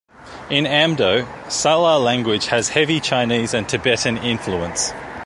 [0.49, 4.91] In Amdo, Salar language has heavy Chinese and Tibetan influence.